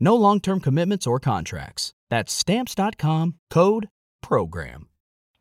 [0.00, 1.92] No long term commitments or contracts.
[2.08, 3.88] That's Stamps.com code
[4.22, 4.86] PROGRAM.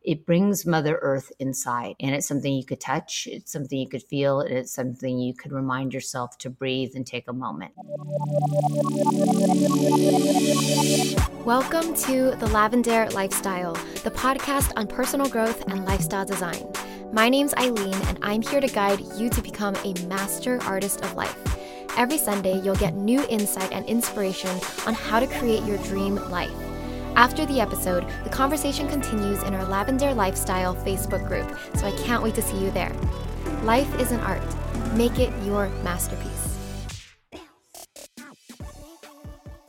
[0.02, 4.02] It brings Mother Earth inside, and it's something you could touch, it's something you could
[4.02, 7.74] feel, and it's something you could remind yourself to breathe and take a moment.
[11.46, 16.68] Welcome to The Lavendaire Lifestyle, the podcast on personal growth and lifestyle design.
[17.12, 21.14] My name's Aileen, and I'm here to guide you to become a master artist of
[21.14, 21.38] life.
[21.98, 26.54] Every Sunday, you'll get new insight and inspiration on how to create your dream life.
[27.16, 32.22] After the episode, the conversation continues in our Lavendaire Lifestyle Facebook group, so I can't
[32.22, 32.96] wait to see you there.
[33.64, 34.44] Life is an art.
[34.94, 36.37] Make it your masterpiece.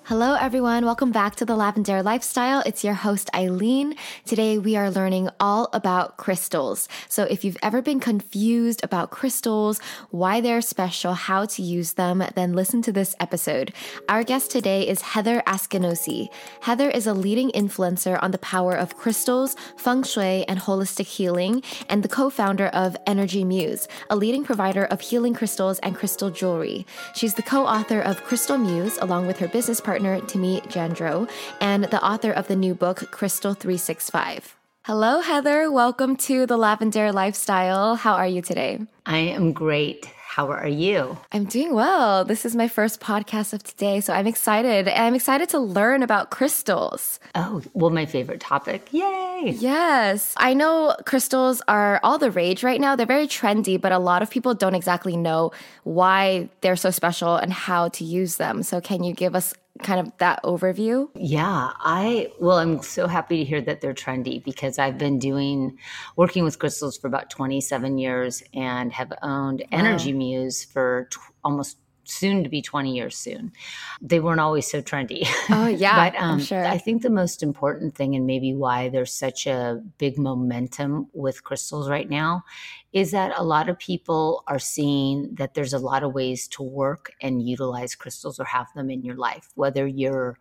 [0.09, 0.87] Hello, everyone.
[0.87, 2.62] Welcome back to the Lavendaire Lifestyle.
[2.64, 3.95] It's your host, Aileen.
[4.25, 6.89] Today, we are learning all about crystals.
[7.11, 12.25] So, if you've ever been confused about crystals, why they're special, how to use them,
[12.36, 13.75] then listen to this episode.
[14.09, 16.31] Our guest today is Heather Askinosie.
[16.62, 21.62] Heather is a leading influencer on the power of crystals, feng shui, and holistic healing,
[21.91, 26.31] and the co founder of Energy Muse, a leading provider of healing crystals and crystal
[26.31, 26.86] jewelry.
[27.14, 31.29] She's the co author of Crystal Muse, along with her business partner partner, Timmi Jandro,
[31.61, 34.55] and the author of the new book, Crystal 365.
[34.85, 35.73] Hello, Heather.
[35.73, 37.97] Welcome to the Lavendaire Lifestyle.
[37.97, 38.79] How are you today?
[39.05, 40.07] I am great.
[40.29, 41.19] How are you?
[41.33, 42.25] I'm doing well.
[42.25, 44.86] This is my first podcast of today, so I'm excited.
[44.86, 47.19] I'm excited to learn about crystals.
[47.35, 48.86] Oh, well, my favorite topic.
[48.92, 49.57] Yay!
[49.59, 50.33] Yes.
[50.36, 52.95] I know crystals are all the rage right now.
[52.95, 55.51] They're very trendy, but a lot of people don't exactly know
[55.83, 58.63] why they're so special and how to use them.
[58.63, 61.08] So, can you give us kind of that overview?
[61.14, 65.78] Yeah, I well, I'm so happy to hear that they're trendy because I've been doing
[66.16, 69.78] working with crystals for about 27 years and have owned wow.
[69.78, 71.78] Energy Muse for t- almost
[72.11, 73.52] soon to be 20 years soon.
[74.01, 75.27] They weren't always so trendy.
[75.51, 76.11] Oh, yeah.
[76.11, 76.64] but um, sure.
[76.64, 81.45] I think the most important thing, and maybe why there's such a big momentum with
[81.45, 82.45] crystals right now,
[82.92, 86.63] is that a lot of people are seeing that there's a lot of ways to
[86.63, 90.39] work and utilize crystals or have them in your life, whether you're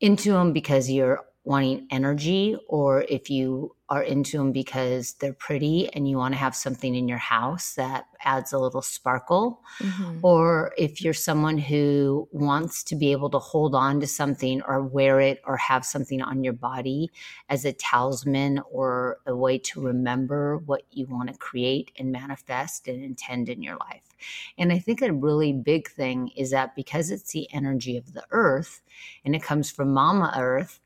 [0.00, 5.92] into them because you're wanting energy or if you are into them because they're pretty
[5.92, 10.18] and you want to have something in your house that adds a little sparkle mm-hmm.
[10.22, 14.82] or if you're someone who wants to be able to hold on to something or
[14.82, 17.10] wear it or have something on your body
[17.48, 22.86] as a talisman or a way to remember what you want to create and manifest
[22.86, 24.12] and intend in your life
[24.58, 28.24] and I think a really big thing is that because it's the energy of the
[28.30, 28.80] earth
[29.24, 30.80] and it comes from Mama Earth,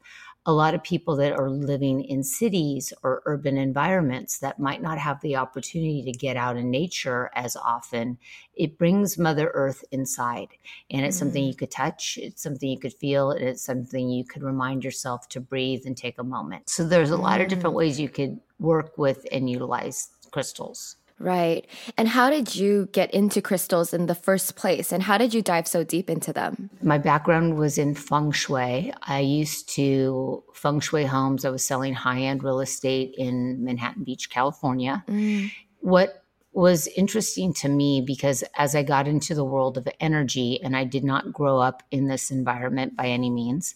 [0.47, 4.97] a lot of people that are living in cities or urban environments that might not
[4.97, 8.17] have the opportunity to get out in nature as often,
[8.55, 10.49] it brings Mother Earth inside.
[10.91, 14.09] And it's mm something you could touch, it's something you could feel, and it's something
[14.09, 16.69] you could remind yourself to breathe and take a moment.
[16.69, 17.78] So there's a lot of different mm.
[17.78, 20.97] ways you could work with and utilize crystals.
[21.19, 21.66] Right.
[21.97, 24.93] And how did you get into crystals in the first place?
[24.93, 26.69] And how did you dive so deep into them?
[26.82, 28.93] My background was in feng shui.
[29.03, 31.44] I used to feng shui homes.
[31.44, 35.04] I was selling high end real estate in Manhattan Beach, California.
[35.09, 35.51] Mm.
[35.80, 36.22] What
[36.53, 40.84] was interesting to me because as I got into the world of energy, and I
[40.84, 43.74] did not grow up in this environment by any means,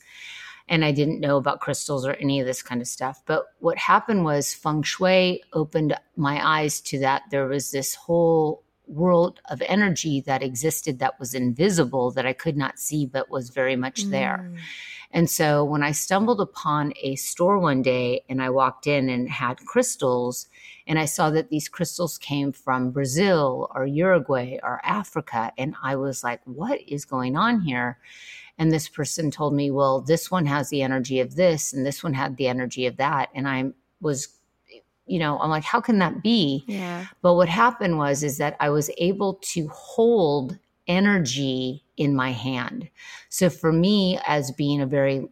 [0.70, 3.22] and I didn't know about crystals or any of this kind of stuff.
[3.26, 8.62] But what happened was feng shui opened my eyes to that there was this whole
[8.86, 13.50] world of energy that existed that was invisible that I could not see but was
[13.50, 14.10] very much mm.
[15.12, 19.28] And so when I stumbled upon a store one day and I walked in and
[19.28, 20.46] had crystals,
[20.86, 25.96] and I saw that these crystals came from Brazil or Uruguay or Africa, and I
[25.96, 27.98] was like, what is going on here?
[28.58, 32.02] and this person told me well this one has the energy of this and this
[32.04, 33.64] one had the energy of that and i
[34.02, 34.40] was
[35.10, 36.64] you know, I'm like, how can that be?
[36.68, 37.06] Yeah.
[37.20, 40.56] But what happened was is that I was able to hold
[40.90, 42.90] energy in my hand.
[43.28, 45.28] So for me, as being a very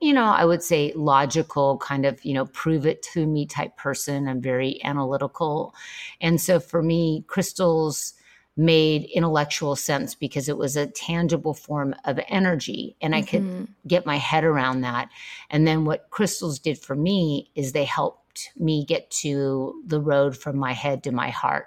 [0.00, 3.76] you know, I would say logical, kind of, you know, prove it to me type
[3.76, 4.28] person.
[4.28, 5.74] I'm very analytical.
[6.22, 8.14] And so for me, crystals
[8.56, 13.30] made intellectual sense because it was a tangible form of energy and I Mm-hmm.
[13.30, 13.46] could
[13.86, 15.10] get my head around that.
[15.50, 18.23] And then what crystals did for me is they helped
[18.56, 21.66] me get to the road from my head to my heart.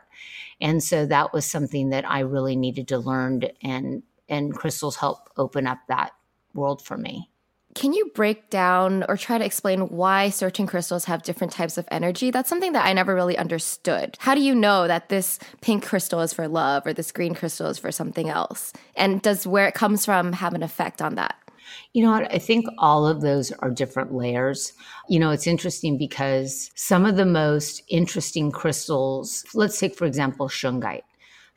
[0.59, 5.29] And so that was something that I really needed to learn and and crystals help
[5.37, 6.11] open up that
[6.53, 7.29] world for me.
[7.75, 11.87] Can you break down or try to explain why certain crystals have different types of
[11.91, 12.31] energy?
[12.31, 14.17] That's something that I never really understood.
[14.19, 17.67] How do you know that this pink crystal is for love or this green crystal
[17.67, 18.73] is for something else?
[18.95, 21.35] And does where it comes from have an effect on that?
[21.93, 22.33] You know what?
[22.33, 24.73] I think all of those are different layers.
[25.09, 30.47] You know, it's interesting because some of the most interesting crystals, let's take, for example,
[30.47, 31.03] shungite.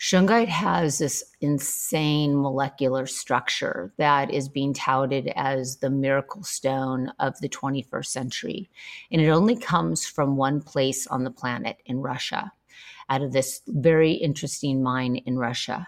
[0.01, 7.39] Shungite has this insane molecular structure that is being touted as the miracle stone of
[7.41, 8.71] the 21st century.
[9.13, 12.51] And it only comes from one place on the planet in Russia,
[13.11, 15.87] out of this very interesting mine in Russia.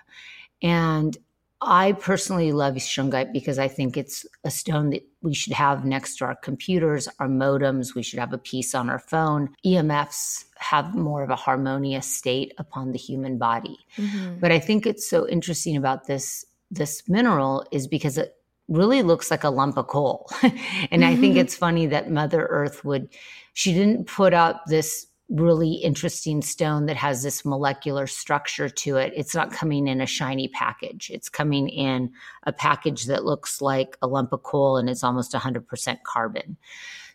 [0.61, 1.17] And
[1.65, 6.17] I personally love shungite because I think it's a stone that we should have next
[6.17, 7.95] to our computers, our modems.
[7.95, 9.51] We should have a piece on our phone.
[9.65, 13.79] EMFs have more of a harmonious state upon the human body.
[13.97, 14.41] Mm-hmm.
[14.41, 18.35] But I think it's so interesting about this this mineral is because it
[18.69, 20.31] really looks like a lump of coal.
[20.91, 23.09] and I think it's funny that Mother Earth would
[23.53, 29.13] she didn't put up this really interesting stone that has this molecular structure to it.
[29.17, 31.11] It's not coming in a shiny package.
[31.13, 32.13] It's coming in
[32.45, 36.57] a package that looks like a lump of coal and it's almost 100% carbon.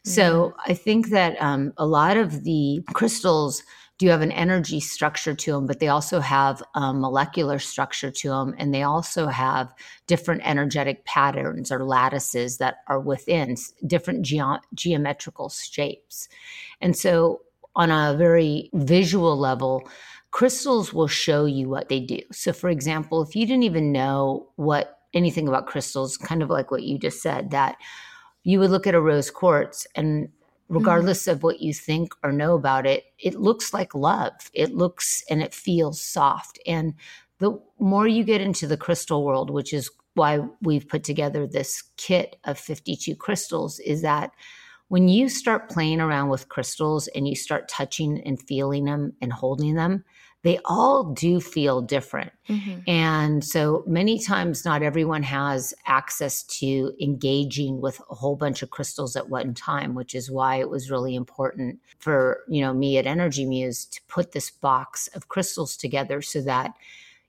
[0.04, 3.62] So I think that um, a lot of the crystals
[3.98, 8.30] do have an energy structure to them, but they also have a molecular structure to
[8.30, 9.74] them, and they also have
[10.06, 13.56] different energetic patterns or lattices that are within
[13.86, 16.30] different geo- geometrical shapes.
[16.80, 17.42] And so,
[17.78, 19.88] on a very visual level,
[20.32, 22.20] crystals will show you what they do.
[22.32, 26.72] So, for example, if you didn't even know what anything about crystals, kind of like
[26.72, 27.78] what you just said, that
[28.44, 30.30] you would look at a rose quartz and
[30.70, 31.32] regardless mm-hmm.
[31.32, 34.34] of what you think or know about it, it looks like love.
[34.54, 36.60] It looks and it feels soft.
[36.68, 36.96] And
[37.40, 41.84] the more you get into the crystal world, which is why we've put together this
[41.96, 44.32] kit of 52 crystals, is that
[44.90, 49.34] when you start playing around with crystals and you start touching and feeling them and
[49.34, 50.04] holding them,
[50.44, 52.32] they all do feel different.
[52.48, 52.80] Mm-hmm.
[52.88, 58.70] And so many times, not everyone has access to engaging with a whole bunch of
[58.70, 62.98] crystals at one time, which is why it was really important for you know me
[62.98, 66.74] at Energy Muse to put this box of crystals together so that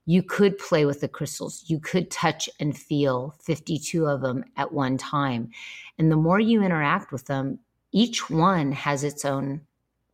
[0.09, 1.65] you could play with the crystals.
[1.67, 5.51] You could touch and feel 52 of them at one time.
[5.99, 7.59] And the more you interact with them,
[7.91, 9.61] each one has its own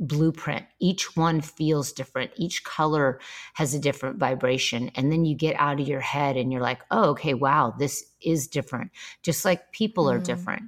[0.01, 0.65] blueprint.
[0.79, 2.31] Each one feels different.
[2.35, 3.21] Each color
[3.53, 4.91] has a different vibration.
[4.95, 8.03] And then you get out of your head and you're like, oh, okay, wow, this
[8.21, 8.91] is different.
[9.23, 10.25] Just like people are Mm.
[10.25, 10.63] different.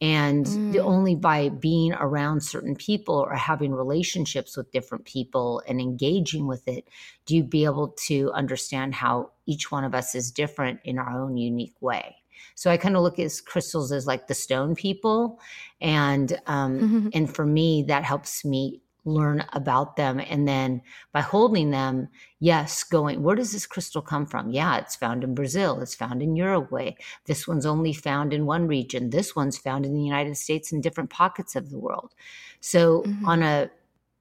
[0.00, 0.84] And the Mm.
[0.84, 6.66] only by being around certain people or having relationships with different people and engaging with
[6.68, 6.88] it,
[7.26, 11.22] do you be able to understand how each one of us is different in our
[11.22, 12.16] own unique way.
[12.54, 15.40] So I kind of look at crystals as like the stone people,
[15.80, 17.12] and um, Mhm.
[17.12, 20.80] and for me that helps me learn about them and then
[21.12, 22.08] by holding them
[22.40, 26.22] yes going where does this crystal come from yeah it's found in brazil it's found
[26.22, 26.94] in uruguay
[27.26, 30.80] this one's only found in one region this one's found in the united states in
[30.80, 32.14] different pockets of the world
[32.60, 33.26] so Mhm.
[33.26, 33.70] on a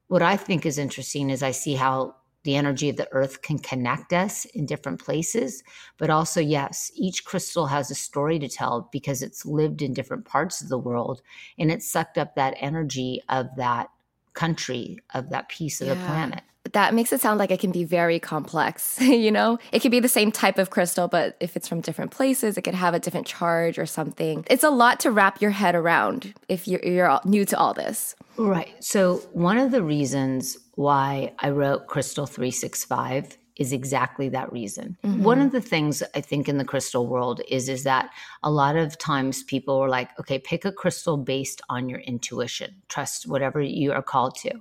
[0.08, 3.58] what i think is interesting is i see how the energy of the earth can
[3.58, 5.64] connect us in different places
[5.98, 10.26] but also yes each crystal has a story to tell because it's lived in different
[10.26, 11.22] parts of the world
[11.58, 13.88] and it sucked up that energy of that
[14.34, 17.84] country of that piece of the planet That makes it sound like it can be
[17.84, 19.60] very complex, you know?
[19.72, 22.64] It could be the same type of crystal, but if it's from different places, it
[22.64, 24.46] could have a different charge or something.
[24.50, 28.16] It's a lot to wrap your head around if you're, you're new to all this.
[28.38, 28.74] Right.
[28.84, 34.98] So, one of the reasons why I wrote Crystal 365 is exactly that reason.
[35.04, 38.10] One of the things I think in the crystal world is is that
[38.42, 42.82] a lot of times people are like, okay, pick a crystal based on your intuition.
[42.90, 44.52] Trust whatever you are called to.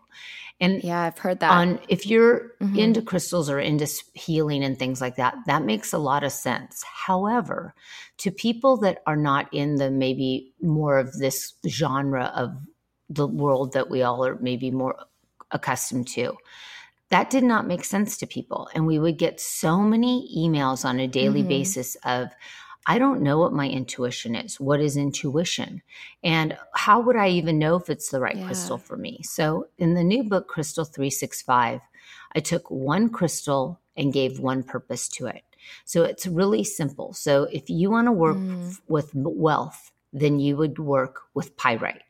[0.61, 1.51] And Yeah, I've heard that.
[1.51, 2.79] on if you're Mhm.
[2.79, 6.85] into crystals or into healing and things like that that makes a lot of sense
[6.85, 7.75] however
[8.19, 12.51] to people that are not in the maybe more of this genre of
[13.11, 14.97] the world that we all are maybe more
[15.51, 16.35] accustomed to.
[17.13, 18.71] That did not make sense to people.
[18.75, 21.49] And we would get so many emails on a daily mm-hmm.
[21.49, 22.31] basis of,
[22.87, 24.59] I don't know what my intuition is.
[24.59, 25.83] What is intuition?
[26.25, 28.47] And how would I even know if it's the right yeah.
[28.47, 29.21] crystal for me?
[29.25, 31.81] So, in the new book, Crystal 365,
[32.35, 35.43] I took one crystal and gave one purpose to it.
[35.85, 37.13] So, it's really simple.
[37.13, 38.81] So, if you want to work mm.
[38.89, 42.03] with wealth, then you would work with pyrite.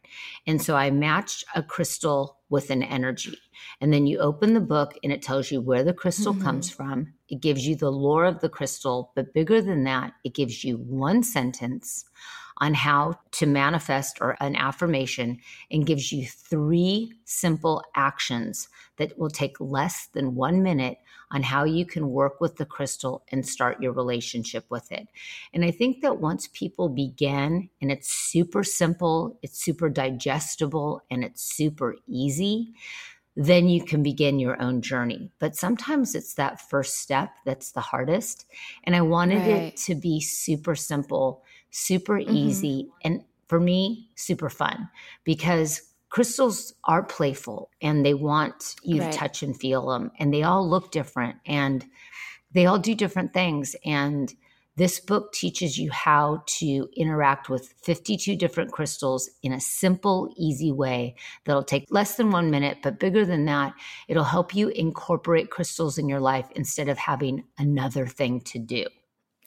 [0.47, 3.39] And so I matched a crystal with an energy.
[3.81, 6.43] And then you open the book and it tells you where the crystal mm-hmm.
[6.43, 7.13] comes from.
[7.29, 10.77] It gives you the lore of the crystal, but bigger than that, it gives you
[10.77, 12.05] one sentence
[12.59, 15.39] on how to manifest or an affirmation
[15.71, 20.99] and gives you three simple actions that will take less than one minute
[21.33, 25.09] on how you can work with the crystal and start your relationship with it.
[25.53, 31.25] And I think that once people begin, and it's super simple, it's super digestible, and
[31.25, 32.75] it's super easy,
[33.37, 35.31] then you can begin your own journey.
[35.39, 38.47] But sometimes it's that first step that's the hardest.
[38.85, 39.49] And I wanted right.
[39.49, 42.37] it to be super simple, super mm-hmm.
[42.37, 44.89] easy, and for me, super fun
[45.25, 49.13] because crystals are playful and they want you right.
[49.13, 51.87] to touch and feel them and they all look different and
[52.53, 54.35] they all do different things and
[54.77, 60.73] this book teaches you how to interact with 52 different crystals in a simple, easy
[60.73, 61.15] way
[61.45, 63.75] that'll take less than one minute, but bigger than that,
[64.09, 68.87] it'll help you incorporate crystals in your life instead of having another thing to do.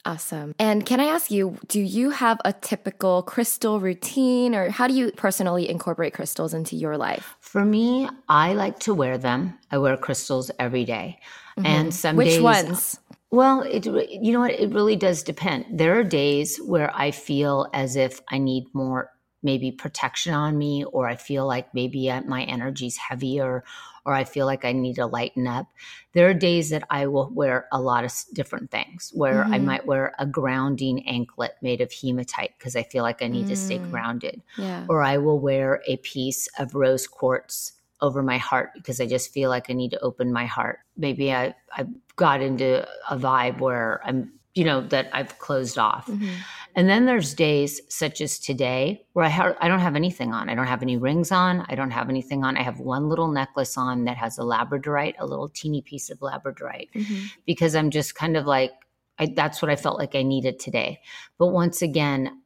[0.05, 0.53] Awesome.
[0.59, 4.93] And can I ask you, do you have a typical crystal routine or how do
[4.93, 7.35] you personally incorporate crystals into your life?
[7.39, 9.57] For me, I like to wear them.
[9.71, 11.19] I wear crystals every day.
[11.57, 11.65] Mm-hmm.
[11.65, 12.99] And some Which days, ones?
[13.31, 15.65] Well, it you know what, it really does depend.
[15.71, 19.09] There are days where I feel as if I need more
[19.45, 23.63] maybe protection on me or I feel like maybe uh, my energy's heavier
[24.03, 25.67] or I feel like I need to lighten up.
[26.13, 29.53] There are days that I will wear a lot of different things where mm-hmm.
[29.53, 33.45] I might wear a grounding anklet made of hematite because I feel like I need
[33.45, 33.49] mm.
[33.49, 33.89] to stay mm.
[33.89, 34.41] grounded.
[34.57, 34.85] Yeah.
[34.89, 39.31] Or I will wear a piece of rose quartz over my heart because I just
[39.31, 40.79] feel like I need to open my heart.
[40.97, 46.07] Maybe I, I got into a vibe where I'm, you know, that I've closed off.
[46.07, 46.33] Mm-hmm.
[46.77, 50.49] And then there's days such as today where I, ha- I don't have anything on.
[50.49, 51.65] I don't have any rings on.
[51.69, 52.57] I don't have anything on.
[52.57, 56.19] I have one little necklace on that has a labradorite, a little teeny piece of
[56.19, 57.25] labradorite, mm-hmm.
[57.45, 58.71] because I'm just kind of like,
[59.17, 60.99] I, that's what I felt like I needed today.
[61.37, 62.41] But once again,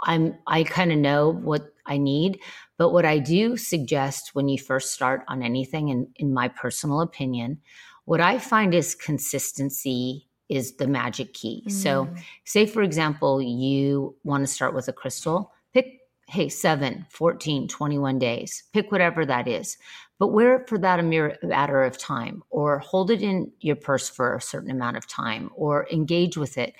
[0.00, 2.40] I'm I kind of know what I need.
[2.76, 7.00] But what I do suggest when you first start on anything, and in my personal
[7.00, 7.60] opinion,
[8.04, 11.64] what I find is consistency is the magic key.
[11.66, 11.72] Mm.
[11.72, 12.08] So,
[12.44, 18.18] say for example, you want to start with a crystal, pick, hey, 7, 14, 21
[18.18, 19.78] days, pick whatever that is,
[20.18, 23.76] but wear it for that a mere matter of time, or hold it in your
[23.76, 26.74] purse for a certain amount of time, or engage with it.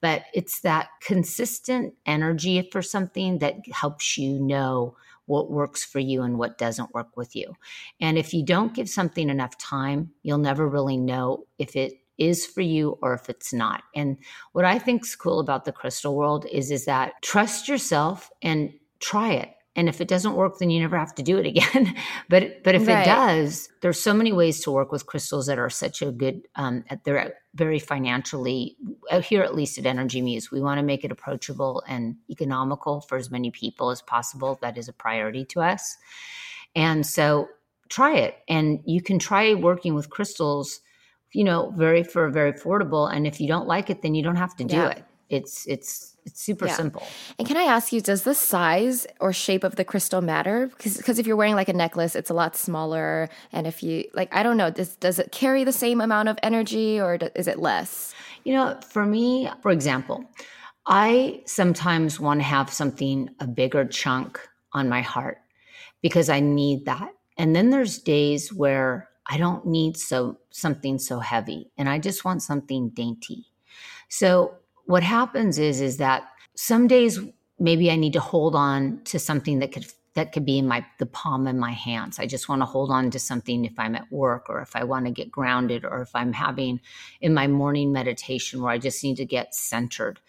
[0.00, 4.96] But it's that consistent energy for something that helps you know
[5.28, 7.54] what works for you and what doesn't work with you.
[8.00, 12.44] And if you don't give something enough time, you'll never really know if it is
[12.44, 13.82] for you or if it's not.
[13.94, 14.18] And
[14.52, 18.72] what I think is cool about the crystal world is is that trust yourself and
[19.00, 19.50] try it.
[19.78, 21.94] And if it doesn't work, then you never have to do it again.
[22.28, 23.02] but but if right.
[23.02, 26.42] it does, there's so many ways to work with crystals that are such a good.
[26.56, 28.76] Um, they're very financially
[29.08, 33.02] uh, here, at least at Energy Muse, we want to make it approachable and economical
[33.02, 34.58] for as many people as possible.
[34.62, 35.96] That is a priority to us.
[36.74, 37.48] And so
[37.88, 40.80] try it, and you can try working with crystals
[41.32, 43.12] you know, very for very affordable.
[43.12, 44.90] And if you don't like it, then you don't have to do yeah.
[44.90, 45.04] it.
[45.30, 46.74] It's it's it's super yeah.
[46.74, 47.06] simple.
[47.38, 50.66] And can I ask you, does the size or shape of the crystal matter?
[50.68, 53.28] Because because if you're wearing like a necklace, it's a lot smaller.
[53.52, 56.38] And if you like, I don't know, does does it carry the same amount of
[56.42, 58.14] energy or is it less?
[58.44, 60.24] You know, for me, for example,
[60.86, 64.40] I sometimes want to have something a bigger chunk
[64.72, 65.38] on my heart
[66.02, 67.10] because I need that.
[67.36, 72.24] And then there's days where I don't need so something so heavy and I just
[72.24, 73.46] want something dainty.
[74.08, 74.57] So
[74.88, 76.22] what happens is is that
[76.56, 77.20] some days
[77.58, 80.84] maybe I need to hold on to something that could that could be in my
[80.98, 82.18] the palm of my hands.
[82.18, 84.84] I just want to hold on to something if I'm at work or if I
[84.84, 86.80] want to get grounded or if I'm having
[87.20, 90.20] in my morning meditation where I just need to get centered.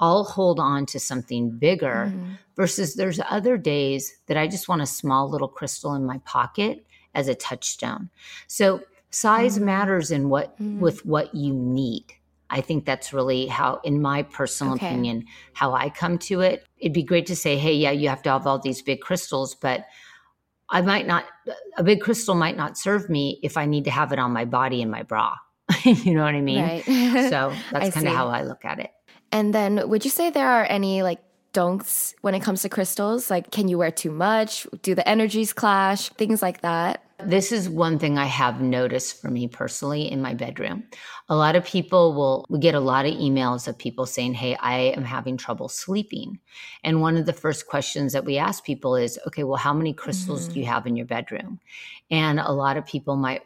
[0.00, 2.32] I'll hold on to something bigger mm-hmm.
[2.56, 6.84] versus there's other days that I just want a small little crystal in my pocket
[7.14, 8.10] as a touchstone.
[8.48, 9.62] So size mm.
[9.62, 10.80] matters in what mm.
[10.80, 12.17] with what you need.
[12.50, 14.86] I think that's really how, in my personal okay.
[14.86, 16.66] opinion, how I come to it.
[16.78, 19.54] It'd be great to say, hey, yeah, you have to have all these big crystals,
[19.54, 19.84] but
[20.70, 21.24] I might not,
[21.76, 24.44] a big crystal might not serve me if I need to have it on my
[24.44, 25.34] body and my bra.
[25.84, 26.62] you know what I mean?
[26.62, 26.84] Right.
[26.84, 28.90] so that's kind of how I look at it.
[29.30, 31.20] And then would you say there are any like
[31.52, 33.30] don'ts when it comes to crystals?
[33.30, 34.66] Like, can you wear too much?
[34.82, 36.08] Do the energies clash?
[36.10, 37.04] Things like that?
[37.24, 40.84] This is one thing I have noticed for me personally in my bedroom.
[41.28, 44.54] A lot of people will, we get a lot of emails of people saying, Hey,
[44.54, 46.38] I am having trouble sleeping.
[46.84, 49.92] And one of the first questions that we ask people is, Okay, well, how many
[49.92, 50.54] crystals mm-hmm.
[50.54, 51.58] do you have in your bedroom?
[52.08, 53.42] And a lot of people might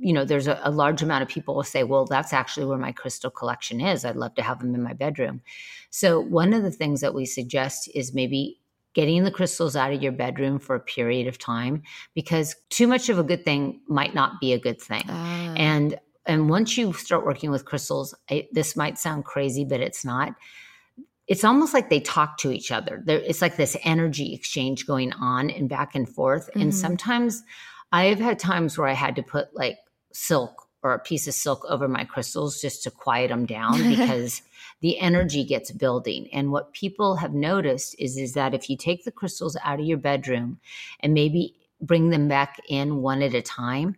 [0.00, 2.78] you know, there's a, a, large amount of people will say, well, that's actually where
[2.78, 4.04] my crystal collection is.
[4.04, 5.42] I'd love to have them in my bedroom.
[5.90, 8.60] So, one of the things that we suggest is maybe
[8.94, 11.82] getting the crystals out of your bedroom for a period of time
[12.14, 15.04] because too much of a good thing might not be a good thing.
[15.08, 15.54] Ah.
[15.56, 20.04] And and once you start working with crystals, I, this might sound crazy, but it's
[20.04, 20.34] not.
[21.26, 23.02] It's almost like they talk to each other.
[23.04, 26.48] There, it's like this energy exchange going on and back and forth.
[26.48, 26.60] Mm-hmm.
[26.60, 27.42] And sometimes
[27.92, 29.78] I've had times where I had to put like
[30.12, 34.42] silk or a piece of silk over my crystals just to quiet them down because
[34.82, 36.28] the energy gets building.
[36.32, 39.86] And what people have noticed is, is that if you take the crystals out of
[39.86, 40.60] your bedroom
[41.00, 43.96] and maybe bring them back in one at a time,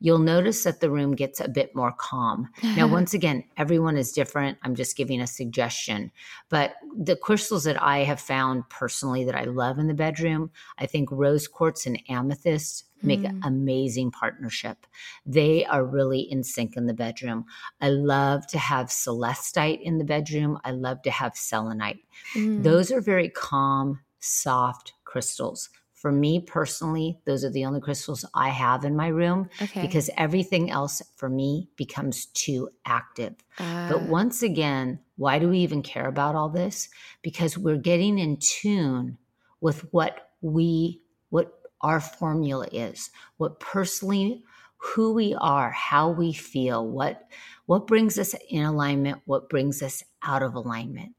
[0.00, 2.48] you'll notice that the room gets a bit more calm.
[2.62, 4.58] now, once again, everyone is different.
[4.62, 6.10] I'm just giving a suggestion.
[6.48, 10.86] But the crystals that I have found personally that I love in the bedroom, I
[10.86, 13.28] think rose quartz and amethyst make mm.
[13.28, 14.86] an amazing partnership.
[15.26, 17.44] They are really in sync in the bedroom.
[17.80, 20.58] I love to have celestite in the bedroom.
[20.64, 22.00] I love to have selenite.
[22.34, 22.62] Mm.
[22.62, 25.68] Those are very calm, soft crystals.
[26.04, 29.80] For me personally, those are the only crystals I have in my room okay.
[29.80, 33.36] because everything else for me becomes too active.
[33.58, 33.88] Uh.
[33.88, 36.90] But once again, why do we even care about all this?
[37.22, 39.16] Because we're getting in tune
[39.62, 43.08] with what we what our formula is,
[43.38, 44.44] what personally
[44.84, 47.26] who we are, how we feel, what
[47.66, 51.14] what brings us in alignment, what brings us out of alignment.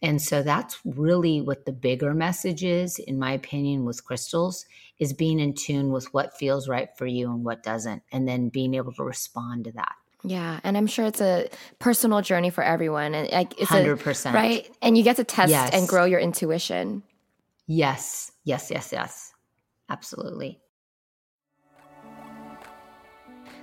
[0.00, 4.64] And so that's really what the bigger message is in my opinion with crystals
[5.00, 8.48] is being in tune with what feels right for you and what doesn't and then
[8.48, 9.96] being able to respond to that.
[10.22, 14.34] Yeah, and I'm sure it's a personal journey for everyone, and like it's hundred percent
[14.34, 14.68] right.
[14.82, 15.70] And you get to test yes.
[15.72, 17.04] and grow your intuition.
[17.66, 19.32] Yes, yes, yes, yes.
[19.88, 20.60] Absolutely.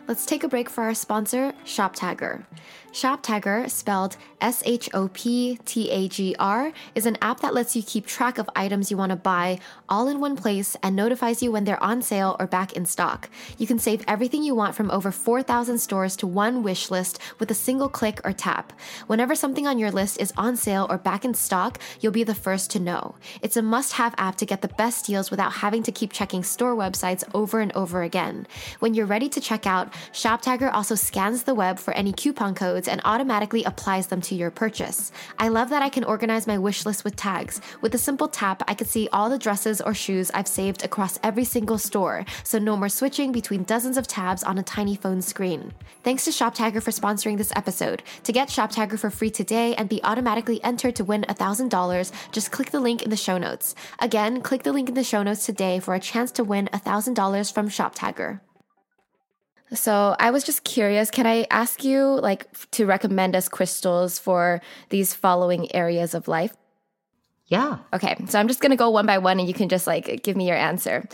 [0.07, 2.45] Let's take a break for our sponsor, ShopTagger.
[2.91, 7.75] ShopTagger, spelled S H O P T A G R, is an app that lets
[7.75, 11.41] you keep track of items you want to buy all in one place and notifies
[11.43, 13.29] you when they're on sale or back in stock.
[13.57, 17.51] You can save everything you want from over 4,000 stores to one wish list with
[17.51, 18.71] a single click or tap.
[19.07, 22.35] Whenever something on your list is on sale or back in stock, you'll be the
[22.35, 23.15] first to know.
[23.41, 26.43] It's a must have app to get the best deals without having to keep checking
[26.43, 28.47] store websites over and over again.
[28.79, 32.87] When you're ready to check out, ShopTagger also scans the web for any coupon codes
[32.87, 35.11] and automatically applies them to your purchase.
[35.39, 37.61] I love that I can organize my wish list with tags.
[37.81, 41.19] With a simple tap, I can see all the dresses or shoes I've saved across
[41.23, 45.21] every single store, so no more switching between dozens of tabs on a tiny phone
[45.21, 45.73] screen.
[46.03, 48.03] Thanks to ShopTagger for sponsoring this episode.
[48.23, 52.71] To get ShopTagger for free today and be automatically entered to win $1,000, just click
[52.71, 53.75] the link in the show notes.
[53.99, 57.53] Again, click the link in the show notes today for a chance to win $1,000
[57.53, 58.39] from ShopTagger.
[59.73, 64.61] So I was just curious, can I ask you like to recommend us crystals for
[64.89, 66.53] these following areas of life?
[67.47, 67.79] Yeah.
[67.93, 68.15] Okay.
[68.27, 70.35] So I'm just going to go one by one and you can just like give
[70.35, 71.07] me your answer.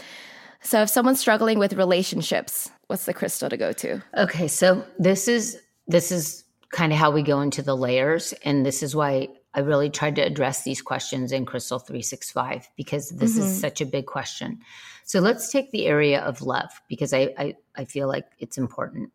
[0.62, 4.02] So if someone's struggling with relationships, what's the crystal to go to?
[4.16, 8.66] Okay, so this is this is kind of how we go into the layers and
[8.66, 13.38] this is why I really tried to address these questions in Crystal 365 because this
[13.38, 13.48] mm-hmm.
[13.48, 14.60] is such a big question.
[15.04, 19.12] So let's take the area of love because I, I, I feel like it's important.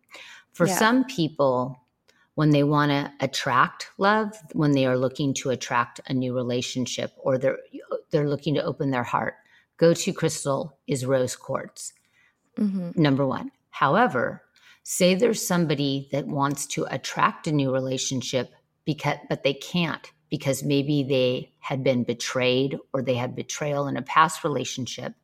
[0.53, 0.77] For yeah.
[0.77, 1.81] some people,
[2.35, 7.12] when they want to attract love, when they are looking to attract a new relationship
[7.18, 7.59] or they're
[8.11, 9.35] they're looking to open their heart,
[9.79, 11.92] go to crystal is rose quartz.
[12.59, 13.01] Mm-hmm.
[13.01, 13.51] Number one.
[13.70, 14.42] However,
[14.83, 18.53] say there's somebody that wants to attract a new relationship
[18.85, 23.97] because but they can't because maybe they had been betrayed or they had betrayal in
[23.97, 25.15] a past relationship.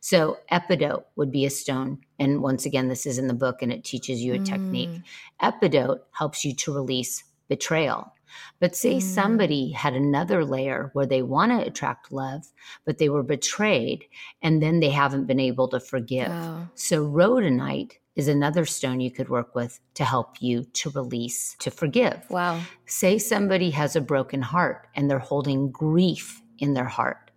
[0.00, 1.98] So, epidote would be a stone.
[2.18, 4.44] And once again, this is in the book and it teaches you a mm.
[4.44, 5.00] technique.
[5.40, 8.12] Epidote helps you to release betrayal.
[8.58, 9.02] But say mm.
[9.02, 12.46] somebody had another layer where they want to attract love,
[12.84, 14.04] but they were betrayed
[14.42, 16.30] and then they haven't been able to forgive.
[16.30, 16.68] Oh.
[16.74, 21.70] So, rhodonite is another stone you could work with to help you to release, to
[21.70, 22.28] forgive.
[22.28, 22.60] Wow.
[22.86, 27.30] Say somebody has a broken heart and they're holding grief in their heart.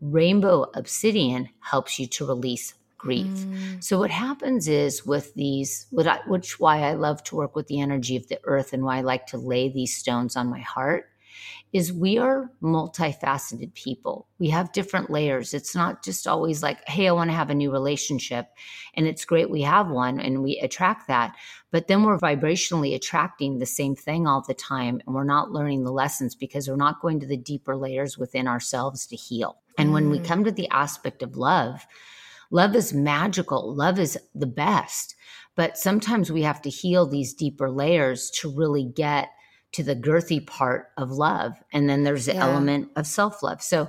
[0.00, 3.26] Rainbow obsidian helps you to release grief.
[3.26, 3.82] Mm.
[3.82, 8.16] So what happens is with these, which why I love to work with the energy
[8.16, 11.08] of the earth and why I like to lay these stones on my heart
[11.72, 14.26] is we are multifaceted people.
[14.38, 15.52] We have different layers.
[15.52, 18.48] It's not just always like, hey, I want to have a new relationship.
[18.94, 21.36] And it's great we have one and we attract that.
[21.70, 25.00] But then we're vibrationally attracting the same thing all the time.
[25.06, 28.48] And we're not learning the lessons because we're not going to the deeper layers within
[28.48, 29.58] ourselves to heal.
[29.76, 29.92] And mm.
[29.92, 30.24] when we mm.
[30.24, 31.86] come to the aspect of love,
[32.50, 35.14] love is magical, love is the best.
[35.54, 39.28] But sometimes we have to heal these deeper layers to really get
[39.72, 41.52] to the girthy part of love.
[41.72, 42.44] And then there's the yeah.
[42.46, 43.62] element of self love.
[43.62, 43.88] So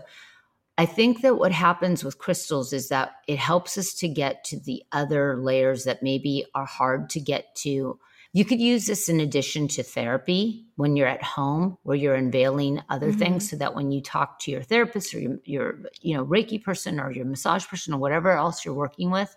[0.79, 4.59] I think that what happens with crystals is that it helps us to get to
[4.59, 7.99] the other layers that maybe are hard to get to.
[8.31, 12.81] You could use this in addition to therapy when you're at home where you're unveiling
[12.87, 13.19] other mm-hmm.
[13.19, 16.63] things so that when you talk to your therapist or your, your you know Reiki
[16.63, 19.35] person or your massage person or whatever else you're working with,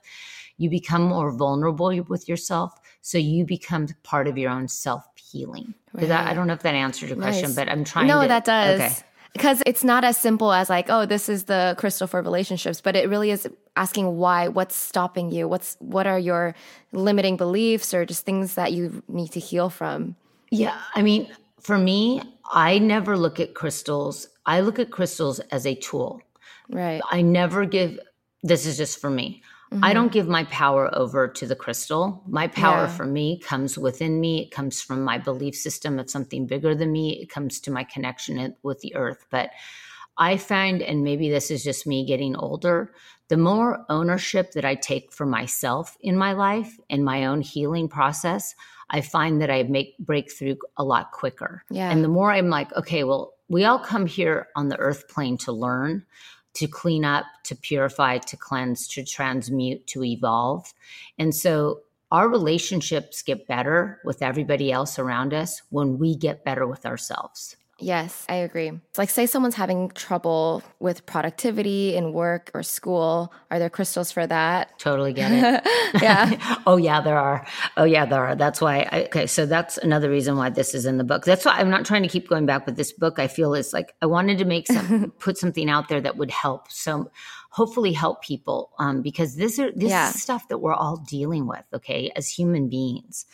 [0.58, 2.72] you become more vulnerable with yourself.
[3.02, 5.74] So you become part of your own self healing.
[5.92, 6.10] Right.
[6.10, 7.40] I don't know if that answered your nice.
[7.40, 8.28] question, but I'm trying to no, to.
[8.28, 8.80] that does.
[8.80, 8.94] Okay.
[9.32, 12.94] Because it's not as simple as like, oh, this is the crystal for relationships, but
[12.96, 15.48] it really is asking why, what's stopping you?
[15.48, 16.54] What's what are your
[16.92, 20.16] limiting beliefs or just things that you need to heal from?
[20.50, 20.78] Yeah.
[20.94, 21.28] I mean,
[21.60, 22.20] for me,
[22.52, 24.28] I never look at crystals.
[24.44, 26.20] I look at crystals as a tool.
[26.68, 27.00] Right.
[27.10, 27.98] I never give
[28.42, 29.42] this is just for me.
[29.72, 29.84] Mm-hmm.
[29.84, 32.22] I don't give my power over to the crystal.
[32.26, 32.88] My power yeah.
[32.88, 34.42] for me comes within me.
[34.42, 37.22] It comes from my belief system of something bigger than me.
[37.22, 39.26] It comes to my connection with the earth.
[39.30, 39.50] But
[40.18, 42.92] I find, and maybe this is just me getting older,
[43.28, 47.88] the more ownership that I take for myself in my life and my own healing
[47.88, 48.54] process,
[48.90, 51.64] I find that I make breakthrough a lot quicker.
[51.70, 51.90] Yeah.
[51.90, 55.38] And the more I'm like, okay, well, we all come here on the earth plane
[55.38, 56.04] to learn
[56.54, 60.72] to clean up, to purify, to cleanse, to transmute, to evolve.
[61.18, 66.66] And so our relationships get better with everybody else around us when we get better
[66.66, 67.56] with ourselves.
[67.82, 68.68] Yes, I agree.
[68.68, 73.32] It's like, say someone's having trouble with productivity in work or school.
[73.50, 74.78] Are there crystals for that?
[74.78, 75.68] Totally get it.
[76.02, 76.58] yeah.
[76.66, 77.44] oh, yeah, there are.
[77.76, 78.36] Oh, yeah, there are.
[78.36, 78.88] That's why.
[78.92, 79.26] I, okay.
[79.26, 81.24] So that's another reason why this is in the book.
[81.24, 83.72] That's why I'm not trying to keep going back, with this book I feel is
[83.72, 86.70] like I wanted to make some, put something out there that would help.
[86.70, 87.10] So
[87.50, 90.08] hopefully help people um, because this, are, this yeah.
[90.08, 93.26] is stuff that we're all dealing with, okay, as human beings.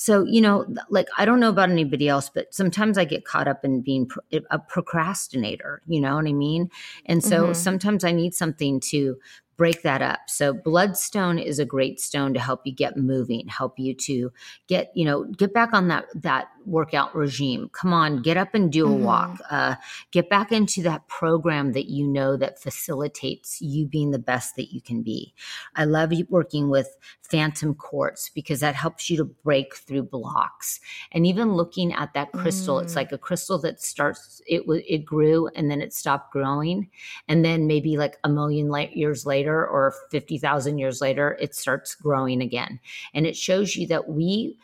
[0.00, 3.46] So, you know, like I don't know about anybody else, but sometimes I get caught
[3.46, 4.08] up in being
[4.50, 6.70] a procrastinator, you know what I mean?
[7.04, 7.52] And so mm-hmm.
[7.52, 9.18] sometimes I need something to
[9.60, 10.20] break that up.
[10.26, 14.32] So bloodstone is a great stone to help you get moving, help you to
[14.68, 17.68] get, you know, get back on that that workout regime.
[17.72, 19.04] Come on, get up and do a mm-hmm.
[19.04, 19.38] walk.
[19.50, 19.74] Uh,
[20.12, 24.72] get back into that program that you know that facilitates you being the best that
[24.72, 25.34] you can be.
[25.76, 30.80] I love working with phantom quartz because that helps you to break through blocks.
[31.12, 32.82] And even looking at that crystal, mm.
[32.82, 36.88] it's like a crystal that starts it it grew and then it stopped growing,
[37.28, 41.54] and then maybe like a million light years later later or 50,000 years later, it
[41.54, 42.80] starts growing again.
[43.14, 44.56] And it shows you that we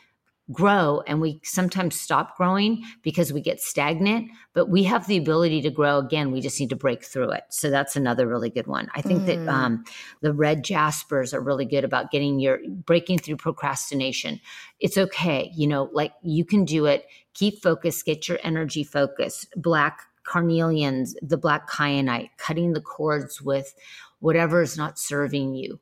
[0.49, 5.61] grow and we sometimes stop growing because we get stagnant, but we have the ability
[5.61, 6.31] to grow again.
[6.31, 7.43] We just need to break through it.
[7.49, 8.87] So that's another really good one.
[8.95, 9.25] I think mm.
[9.25, 9.83] that um,
[10.21, 14.39] the red jaspers are really good about getting your breaking through procrastination.
[14.79, 15.51] It's okay.
[15.53, 17.05] You know, like you can do it.
[17.33, 19.47] Keep focused, get your energy focused.
[19.57, 23.73] Black carnelians, the black kyanite, cutting the cords with
[24.19, 25.79] whatever is not serving you,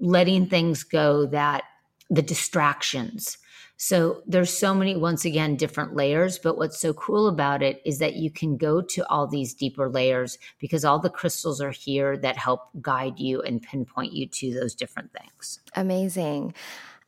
[0.00, 1.64] letting things go that
[2.10, 3.38] the distractions.
[3.80, 6.36] So there's so many, once again, different layers.
[6.38, 9.88] But what's so cool about it is that you can go to all these deeper
[9.88, 14.52] layers because all the crystals are here that help guide you and pinpoint you to
[14.52, 15.60] those different things.
[15.76, 16.54] Amazing.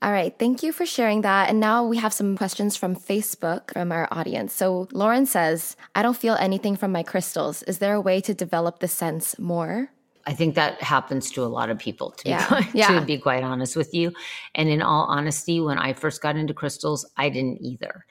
[0.00, 0.38] All right.
[0.38, 1.50] Thank you for sharing that.
[1.50, 4.54] And now we have some questions from Facebook from our audience.
[4.54, 7.62] So Lauren says, I don't feel anything from my crystals.
[7.64, 9.90] Is there a way to develop the sense more?
[10.26, 12.40] I think that happens to a lot of people, to, yeah.
[12.40, 13.00] be, quite, yeah.
[13.00, 14.12] to be quite honest with you.
[14.54, 18.04] And in all honesty, when I first got into crystals, I didn't either.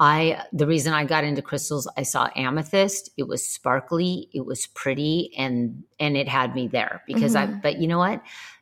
[0.00, 3.10] I the reason I got into crystals, I saw amethyst.
[3.16, 7.54] It was sparkly, it was pretty, and and it had me there because mm-hmm.
[7.54, 7.58] I.
[7.60, 8.20] But you know what?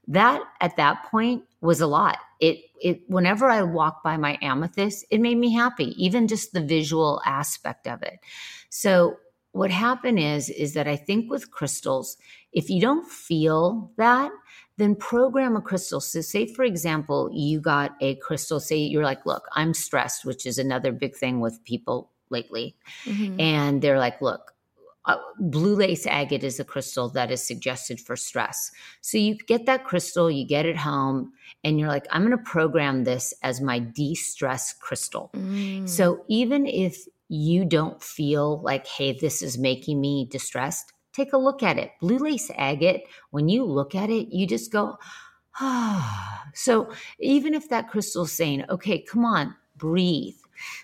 [0.08, 2.18] That at that point was a lot.
[2.40, 5.94] It it whenever I walked by my amethyst, it made me happy.
[6.02, 8.18] Even just the visual aspect of it.
[8.68, 9.16] So
[9.52, 12.16] what happened is is that I think with crystals,
[12.52, 14.30] if you don't feel that,
[14.78, 16.00] then program a crystal.
[16.00, 20.46] So, say for example, you got a crystal, say you're like, look, I'm stressed, which
[20.46, 22.74] is another big thing with people lately.
[23.04, 23.38] Mm-hmm.
[23.38, 24.52] And they're like, look,
[25.04, 28.70] uh, blue lace agate is a crystal that is suggested for stress.
[29.00, 31.32] So you get that crystal, you get it home,
[31.64, 35.30] and you're like, I'm going to program this as my de stress crystal.
[35.34, 35.88] Mm.
[35.88, 41.38] So even if you don't feel like, hey, this is making me distressed, take a
[41.38, 41.90] look at it.
[41.98, 44.98] Blue lace agate, when you look at it, you just go,
[45.58, 46.44] ah.
[46.52, 50.36] so even if that crystal is saying, okay, come on, breathe.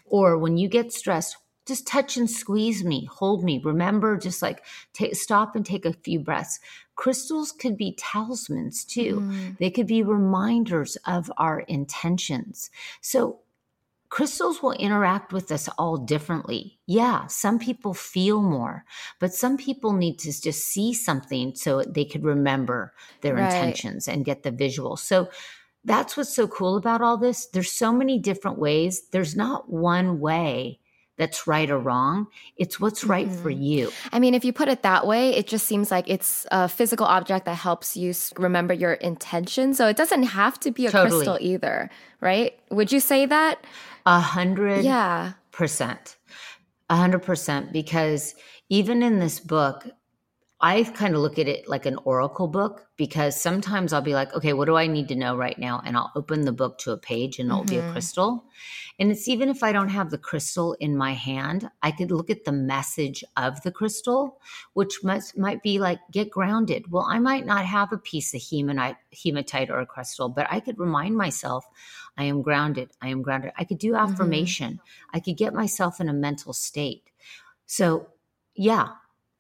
[0.07, 3.61] Or when you get stressed, just touch and squeeze me, hold me.
[3.63, 6.61] Remember, just like take, stop and take a few breaths.
[6.95, 9.21] Crystals could be talismans too.
[9.21, 9.59] Mm.
[9.59, 12.71] They could be reminders of our intentions.
[13.03, 13.41] So
[14.11, 16.79] crystals will interact with us all differently.
[16.87, 18.85] Yeah, some people feel more,
[19.19, 23.53] but some people need to just see something so they could remember their right.
[23.53, 24.97] intentions and get the visual.
[24.97, 25.29] So
[25.85, 27.47] that's what's so cool about all this.
[27.47, 29.09] There's so many different ways.
[29.11, 30.81] There's not one way
[31.19, 32.29] that's right or wrong.
[32.57, 33.43] It's what's right mm-hmm.
[33.43, 33.91] for you.
[34.13, 37.07] I mean, if you put it that way, it just seems like it's a physical
[37.07, 39.75] object that helps you remember your intention.
[39.75, 41.25] So it doesn't have to be a totally.
[41.25, 41.91] crystal either,
[42.21, 42.59] right?
[42.71, 43.65] Would you say that?
[44.09, 45.35] A hundred yeah.
[45.53, 46.17] percent.
[46.89, 47.75] A hundred percent.
[47.75, 48.35] Because
[48.71, 49.87] even in this book,
[50.61, 54.35] I kind of look at it like an oracle book because sometimes I'll be like,
[54.35, 55.83] okay, what do I need to know right now?
[55.85, 57.69] And I'll open the book to a page and it'll mm-hmm.
[57.69, 57.93] be a mm-hmm.
[57.93, 58.45] crystal.
[58.99, 62.31] And it's even if I don't have the crystal in my hand, I could look
[62.31, 64.41] at the message of the crystal,
[64.73, 66.91] which must, might be like, get grounded.
[66.91, 70.59] Well, I might not have a piece of hematite, hematite or a crystal, but I
[70.61, 71.67] could remind myself,
[72.19, 72.91] I am grounded.
[73.01, 73.53] I am grounded.
[73.57, 74.13] I could do mm-hmm.
[74.13, 74.75] affirmation.
[74.75, 75.17] Mm-hmm.
[75.17, 77.05] I could get myself in a mental state.
[77.67, 78.09] So,
[78.55, 78.89] yeah,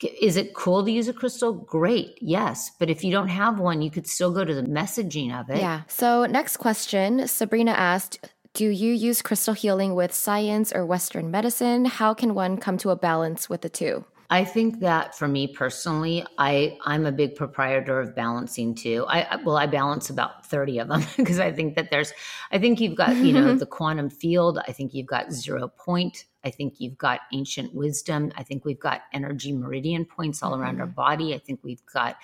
[0.01, 1.53] is it cool to use a crystal?
[1.53, 2.19] Great.
[2.21, 2.71] Yes.
[2.79, 5.59] But if you don't have one, you could still go to the messaging of it.
[5.59, 5.83] Yeah.
[5.88, 8.21] So, next question Sabrina asked
[8.55, 11.85] Do you use crystal healing with science or Western medicine?
[11.85, 14.05] How can one come to a balance with the two?
[14.31, 19.07] I think that for me personally, I I'm a big proprietor of balancing too.
[19.09, 22.12] I well, I balance about 30 of them because I think that there's
[22.51, 26.27] I think you've got, you know, the quantum field, I think you've got zero point,
[26.45, 30.62] I think you've got ancient wisdom, I think we've got energy meridian points all mm-hmm.
[30.62, 30.95] around our mm-hmm.
[30.95, 31.35] body.
[31.35, 32.17] I think we've got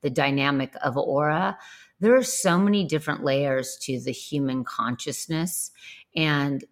[0.00, 1.58] the dynamic of aura.
[2.00, 5.70] There are so many different layers to the human consciousness
[6.16, 6.64] and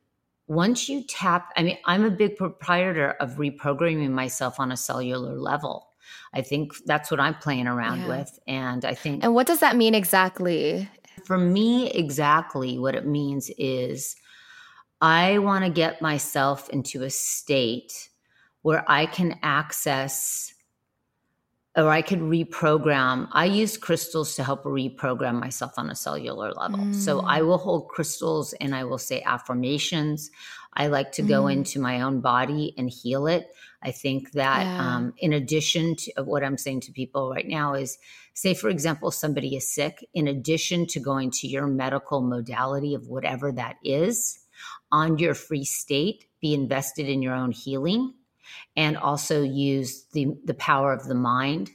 [0.50, 5.36] once you tap, I mean, I'm a big proprietor of reprogramming myself on a cellular
[5.36, 5.90] level.
[6.34, 8.08] I think that's what I'm playing around yeah.
[8.08, 8.36] with.
[8.48, 9.22] And I think.
[9.22, 10.88] And what does that mean exactly?
[11.24, 14.16] For me, exactly what it means is
[15.00, 18.08] I want to get myself into a state
[18.62, 20.52] where I can access
[21.76, 23.28] or I could reprogram.
[23.32, 26.80] I use crystals to help reprogram myself on a cellular level.
[26.80, 26.94] Mm.
[26.94, 30.30] So I will hold crystals and I will say affirmations.
[30.74, 31.52] I like to go mm.
[31.52, 33.48] into my own body and heal it.
[33.82, 34.96] I think that yeah.
[34.96, 37.98] um, in addition to what I'm saying to people right now is
[38.34, 43.06] say, for example, somebody is sick, in addition to going to your medical modality of
[43.06, 44.40] whatever that is,
[44.92, 48.14] on your free state, be invested in your own healing
[48.76, 51.70] and also use the, the power of the mind,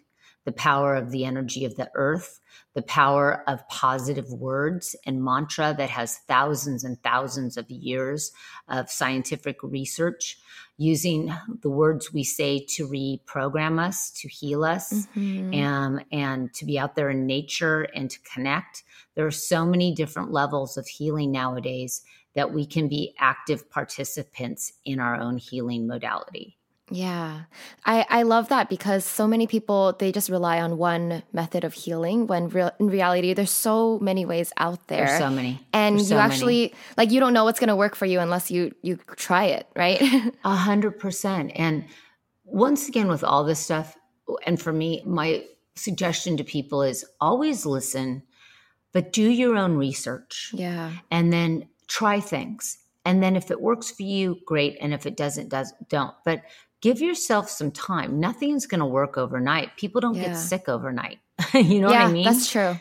[0.45, 2.39] the power of the energy of the earth,
[2.75, 8.31] the power of positive words and mantra that has thousands and thousands of years
[8.67, 10.37] of scientific research,
[10.77, 15.53] using the words we say to reprogram us, to heal us, mm-hmm.
[15.53, 18.83] and, and to be out there in nature and to connect.
[19.15, 22.01] There are so many different levels of healing nowadays
[22.35, 26.57] that we can be active participants in our own healing modality.
[26.91, 27.41] Yeah.
[27.85, 31.73] I, I love that because so many people they just rely on one method of
[31.73, 35.07] healing when real, in reality there's so many ways out there.
[35.07, 35.59] There's so many.
[35.73, 36.73] And you actually many.
[36.97, 40.01] like you don't know what's gonna work for you unless you you try it, right?
[40.43, 41.51] A hundred percent.
[41.55, 41.85] And
[42.43, 43.97] once again with all this stuff,
[44.45, 45.43] and for me, my
[45.75, 48.23] suggestion to people is always listen,
[48.91, 50.51] but do your own research.
[50.53, 50.91] Yeah.
[51.11, 52.77] And then try things.
[53.03, 54.77] And then if it works for you, great.
[54.81, 56.13] And if it doesn't, does don't.
[56.23, 56.41] But
[56.81, 58.19] give yourself some time.
[58.19, 59.75] Nothing's going to work overnight.
[59.77, 60.27] People don't yeah.
[60.27, 61.19] get sick overnight.
[61.53, 62.25] you know yeah, what I mean?
[62.25, 62.77] That's true.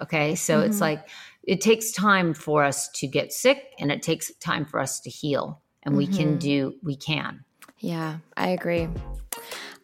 [0.00, 0.34] Okay.
[0.34, 0.70] So mm-hmm.
[0.70, 1.08] it's like
[1.42, 5.10] it takes time for us to get sick and it takes time for us to
[5.10, 5.62] heal.
[5.82, 5.98] And mm-hmm.
[5.98, 6.38] we can mm-hmm.
[6.38, 7.44] do, we can.
[7.78, 8.88] Yeah, I agree.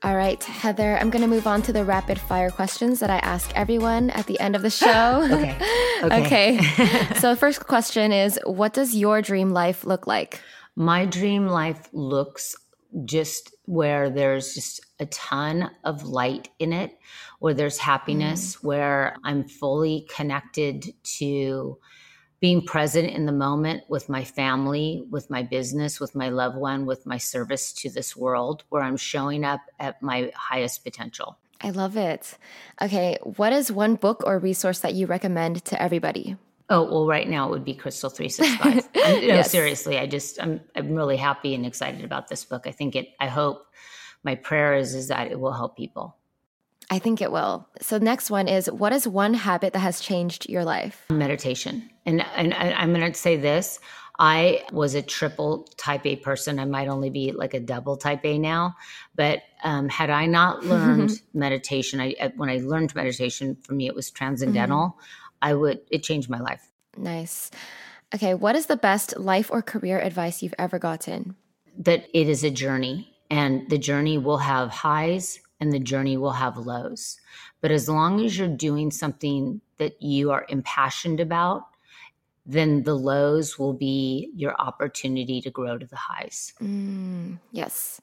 [0.02, 3.16] All right, Heather, I'm going to move on to the rapid fire questions that I
[3.18, 5.22] ask everyone at the end of the show.
[5.30, 5.56] okay.
[6.02, 6.58] Okay.
[6.58, 7.14] okay.
[7.14, 10.42] so, first question is What does your dream life look like?
[10.76, 12.54] My dream life looks
[13.04, 16.96] just where there's just a ton of light in it,
[17.40, 18.64] where there's happiness, mm.
[18.64, 21.78] where I'm fully connected to
[22.40, 26.86] being present in the moment with my family, with my business, with my loved one,
[26.86, 31.38] with my service to this world, where I'm showing up at my highest potential.
[31.62, 32.36] I love it.
[32.82, 36.36] Okay, what is one book or resource that you recommend to everybody?
[36.68, 38.88] Oh well, right now it would be Crystal Three Six Five.
[38.96, 42.66] No, seriously, I just I'm I'm really happy and excited about this book.
[42.66, 43.08] I think it.
[43.20, 43.66] I hope
[44.24, 46.16] my prayer is is that it will help people.
[46.90, 47.68] I think it will.
[47.80, 51.04] So next one is what is one habit that has changed your life?
[51.10, 51.88] Meditation.
[52.04, 53.80] And and I'm going to say this.
[54.18, 56.58] I was a triple type A person.
[56.58, 58.74] I might only be like a double type A now.
[59.14, 63.94] But um, had I not learned meditation, I, when I learned meditation, for me, it
[63.94, 64.78] was transcendental.
[64.78, 65.25] Mm-hmm.
[65.42, 66.70] I would, it changed my life.
[66.96, 67.50] Nice.
[68.14, 68.34] Okay.
[68.34, 71.36] What is the best life or career advice you've ever gotten?
[71.78, 76.32] That it is a journey and the journey will have highs and the journey will
[76.32, 77.18] have lows.
[77.60, 81.64] But as long as you're doing something that you are impassioned about,
[82.44, 86.52] then the lows will be your opportunity to grow to the highs.
[86.62, 88.00] Mm, yes.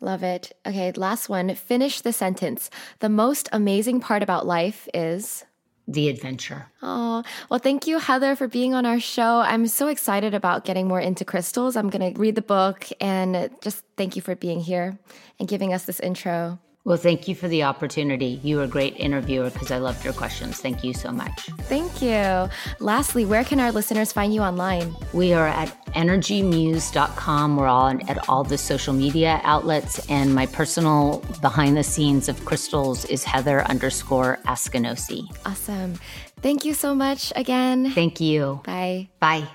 [0.00, 0.56] Love it.
[0.66, 1.54] Okay, last one.
[1.54, 2.70] Finish the sentence.
[3.00, 5.44] The most amazing part about life is
[5.88, 6.66] the adventure.
[6.82, 9.40] Oh, well, thank you, Heather, for being on our show.
[9.40, 11.76] I'm so excited about getting more into crystals.
[11.76, 14.98] I'm going to read the book and just thank you for being here
[15.38, 16.58] and giving us this intro.
[16.84, 18.40] Well, thank you for the opportunity.
[18.42, 20.58] You were a great interviewer because I loved your questions.
[20.58, 21.46] Thank you so much.
[21.62, 22.50] Thank you.
[22.80, 24.96] Lastly, where can our listeners find you online?
[25.12, 27.56] We are at energymuse.com.
[27.56, 30.04] We're all at all the social media outlets.
[30.08, 35.24] And my personal behind the scenes of crystals is Heather underscore Askinosie.
[35.46, 35.94] Awesome.
[36.40, 37.92] Thank you so much again.
[37.92, 38.60] Thank you.
[38.64, 39.08] Bye.
[39.20, 39.46] Bye.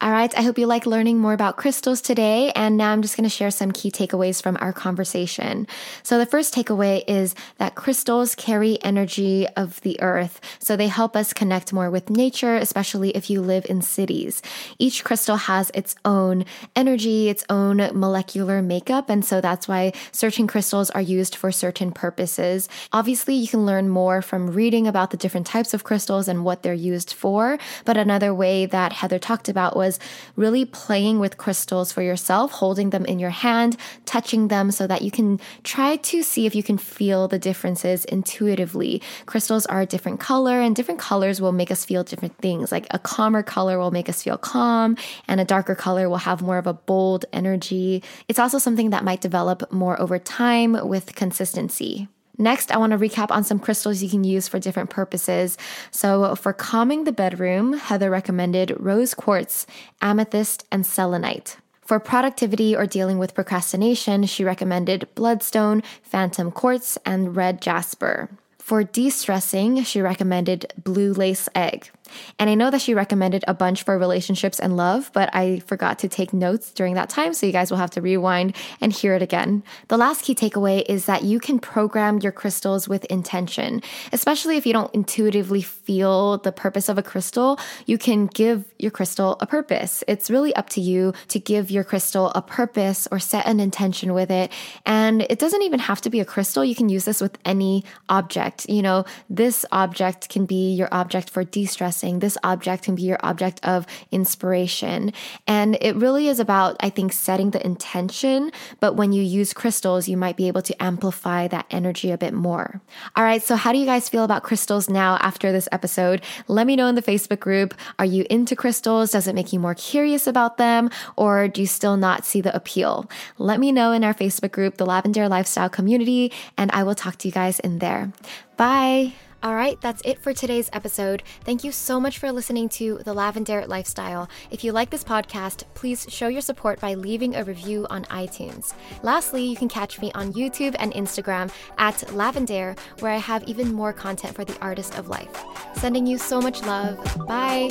[0.00, 2.50] All right, I hope you like learning more about crystals today.
[2.54, 5.66] And now I'm just going to share some key takeaways from our conversation.
[6.02, 10.40] So, the first takeaway is that crystals carry energy of the earth.
[10.58, 14.42] So, they help us connect more with nature, especially if you live in cities.
[14.78, 16.44] Each crystal has its own
[16.74, 19.08] energy, its own molecular makeup.
[19.08, 22.68] And so, that's why certain crystals are used for certain purposes.
[22.92, 26.62] Obviously, you can learn more from reading about the different types of crystals and what
[26.62, 27.58] they're used for.
[27.84, 30.00] But another way that Heather talked about was
[30.34, 35.02] really playing with crystals for yourself, holding them in your hand, touching them so that
[35.02, 39.02] you can try to see if you can feel the differences intuitively.
[39.26, 42.72] Crystals are a different color, and different colors will make us feel different things.
[42.72, 44.96] Like a calmer color will make us feel calm,
[45.28, 48.02] and a darker color will have more of a bold energy.
[48.28, 52.08] It's also something that might develop more over time with consistency.
[52.38, 55.56] Next, I want to recap on some crystals you can use for different purposes.
[55.90, 59.66] So, for calming the bedroom, Heather recommended rose quartz,
[60.02, 61.56] amethyst, and selenite.
[61.80, 68.28] For productivity or dealing with procrastination, she recommended bloodstone, phantom quartz, and red jasper.
[68.58, 71.92] For de stressing, she recommended blue lace agate.
[72.38, 75.98] And I know that she recommended a bunch for relationships and love, but I forgot
[76.00, 79.14] to take notes during that time, so you guys will have to rewind and hear
[79.14, 79.62] it again.
[79.88, 84.66] The last key takeaway is that you can program your crystals with intention, especially if
[84.66, 87.58] you don't intuitively feel the purpose of a crystal.
[87.86, 90.04] You can give your crystal a purpose.
[90.06, 94.14] It's really up to you to give your crystal a purpose or set an intention
[94.14, 94.52] with it.
[94.84, 96.64] And it doesn't even have to be a crystal.
[96.64, 98.68] You can use this with any object.
[98.68, 103.02] You know, this object can be your object for de stress this object can be
[103.02, 105.12] your object of inspiration.
[105.46, 108.52] And it really is about, I think, setting the intention.
[108.80, 112.32] But when you use crystals, you might be able to amplify that energy a bit
[112.34, 112.80] more.
[113.14, 113.42] All right.
[113.42, 116.22] So, how do you guys feel about crystals now after this episode?
[116.48, 117.74] Let me know in the Facebook group.
[117.98, 119.12] Are you into crystals?
[119.12, 120.90] Does it make you more curious about them?
[121.16, 123.10] Or do you still not see the appeal?
[123.38, 127.16] Let me know in our Facebook group, the Lavendaire Lifestyle Community, and I will talk
[127.18, 128.12] to you guys in there.
[128.56, 129.25] Bye.
[129.42, 131.22] All right, that's it for today's episode.
[131.44, 134.28] Thank you so much for listening to The Lavendaire Lifestyle.
[134.50, 138.72] If you like this podcast, please show your support by leaving a review on iTunes.
[139.02, 143.72] Lastly, you can catch me on YouTube and Instagram at Lavendaire, where I have even
[143.72, 145.44] more content for the artist of life.
[145.74, 146.98] Sending you so much love.
[147.26, 147.68] Bye.